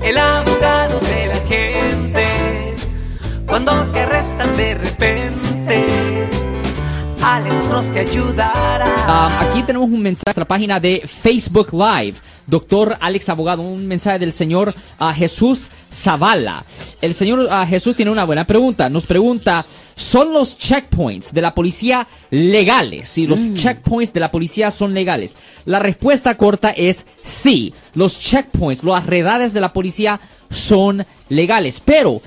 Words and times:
El 0.00 0.16
abogado 0.16 0.98
de 1.00 1.26
la 1.26 1.36
gente. 1.46 2.74
Cuando 3.46 3.72
te 3.92 4.00
arrestan 4.00 4.56
de 4.56 4.74
repente, 4.74 6.07
Alex 7.22 7.92
te 7.92 8.00
ayudará. 8.00 9.40
Aquí 9.40 9.62
tenemos 9.62 9.90
un 9.90 10.00
mensaje 10.00 10.24
a 10.26 10.30
nuestra 10.30 10.44
página 10.44 10.78
de 10.78 11.00
Facebook 11.00 11.72
Live. 11.72 12.18
Doctor 12.46 12.96
Alex 13.00 13.28
Abogado, 13.28 13.62
un 13.62 13.86
mensaje 13.86 14.18
del 14.18 14.32
señor 14.32 14.74
ah, 14.98 15.12
Jesús 15.12 15.68
Zavala. 15.92 16.64
El 17.02 17.14
señor 17.14 17.48
ah, 17.50 17.66
Jesús 17.66 17.96
tiene 17.96 18.10
una 18.10 18.24
buena 18.24 18.46
pregunta. 18.46 18.88
Nos 18.88 19.06
pregunta, 19.06 19.66
¿son 19.96 20.32
los 20.32 20.56
checkpoints 20.56 21.34
de 21.34 21.42
la 21.42 21.54
policía 21.54 22.06
legales? 22.30 23.10
Si 23.10 23.26
los 23.26 23.40
checkpoints 23.54 24.12
de 24.12 24.20
la 24.20 24.30
policía 24.30 24.70
son 24.70 24.94
legales. 24.94 25.36
La 25.64 25.78
respuesta 25.78 26.36
corta 26.36 26.70
es 26.70 27.06
sí. 27.24 27.74
Los 27.94 28.18
checkpoints, 28.18 28.84
las 28.84 29.06
redades 29.06 29.52
de 29.52 29.60
la 29.60 29.72
policía 29.72 30.20
son 30.50 31.04
legales. 31.28 31.82
Pero 31.84 32.22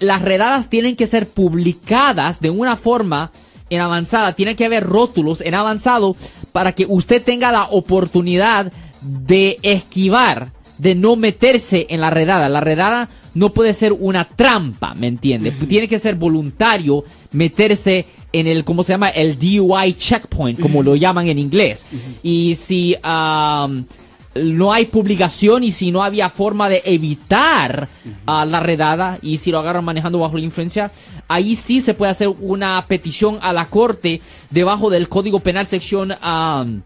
las 0.00 0.20
redadas 0.20 0.68
tienen 0.68 0.96
que 0.96 1.06
ser 1.06 1.28
publicadas 1.28 2.40
de 2.40 2.50
una 2.50 2.76
forma 2.76 3.30
en 3.74 3.80
avanzada, 3.80 4.34
tiene 4.34 4.54
que 4.54 4.66
haber 4.66 4.84
rótulos 4.84 5.40
en 5.40 5.54
avanzado 5.54 6.14
para 6.52 6.72
que 6.72 6.86
usted 6.86 7.22
tenga 7.22 7.50
la 7.50 7.64
oportunidad 7.64 8.70
de 9.00 9.58
esquivar, 9.62 10.50
de 10.78 10.94
no 10.94 11.16
meterse 11.16 11.86
en 11.88 12.00
la 12.00 12.10
redada. 12.10 12.48
La 12.48 12.60
redada 12.60 13.08
no 13.34 13.50
puede 13.50 13.72
ser 13.72 13.92
una 13.92 14.26
trampa, 14.26 14.94
¿me 14.94 15.06
entiende? 15.06 15.52
Tiene 15.52 15.88
que 15.88 15.98
ser 15.98 16.16
voluntario 16.16 17.04
meterse 17.32 18.04
en 18.32 18.46
el, 18.46 18.64
¿cómo 18.64 18.82
se 18.82 18.92
llama? 18.92 19.08
El 19.08 19.38
DUI 19.38 19.94
checkpoint, 19.94 20.60
como 20.60 20.82
lo 20.82 20.94
llaman 20.94 21.28
en 21.28 21.38
inglés. 21.38 21.86
Y 22.22 22.54
si 22.54 22.94
am, 23.02 23.86
no 24.34 24.72
hay 24.72 24.86
publicación 24.86 25.62
y 25.64 25.72
si 25.72 25.90
no 25.90 26.02
había 26.02 26.30
forma 26.30 26.68
de 26.68 26.82
evitar 26.84 27.88
ah, 28.26 28.44
la 28.44 28.60
redada 28.60 29.18
y 29.22 29.38
si 29.38 29.50
lo 29.50 29.58
agarran 29.58 29.84
manejando 29.84 30.18
bajo 30.18 30.36
la 30.36 30.44
influencia, 30.44 30.90
ahí 31.28 31.56
sí 31.56 31.80
se 31.80 31.94
puede 31.94 32.12
hacer 32.12 32.28
una 32.28 32.84
petición 32.86 33.38
a 33.42 33.52
la 33.52 33.66
corte 33.66 34.20
debajo 34.50 34.90
del 34.90 35.08
Código 35.08 35.40
Penal 35.40 35.66
sección 35.66 36.12
am, 36.20 36.82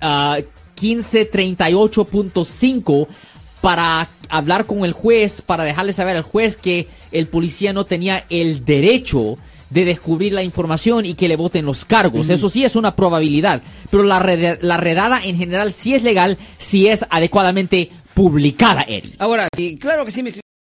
ah, 0.00 0.38
1538.5 0.80 3.08
para 3.60 4.08
hablar 4.28 4.66
con 4.66 4.84
el 4.84 4.92
juez, 4.92 5.42
para 5.42 5.64
dejarle 5.64 5.92
saber 5.92 6.16
al 6.16 6.22
juez 6.22 6.56
que 6.56 6.88
el 7.12 7.28
policía 7.28 7.72
no 7.72 7.84
tenía 7.84 8.24
el 8.28 8.64
derecho 8.64 9.36
de 9.72 9.84
descubrir 9.84 10.32
la 10.32 10.42
información 10.42 11.06
y 11.06 11.14
que 11.14 11.28
le 11.28 11.36
voten 11.36 11.64
los 11.64 11.84
cargos. 11.84 12.28
Eso 12.30 12.48
sí 12.48 12.64
es 12.64 12.76
una 12.76 12.94
probabilidad, 12.96 13.62
pero 13.90 14.02
la, 14.02 14.18
rede- 14.18 14.58
la 14.60 14.76
redada 14.76 15.24
en 15.24 15.36
general 15.38 15.72
sí 15.72 15.94
es 15.94 16.02
legal 16.02 16.36
si 16.58 16.88
es 16.88 17.04
adecuadamente 17.10 17.90
publicada, 18.14 18.82
Eri. 18.82 19.14
Ahora, 19.18 19.48
sí, 19.56 19.76
claro 19.78 20.04
que 20.04 20.10
sí, 20.10 20.22
mi 20.22 20.30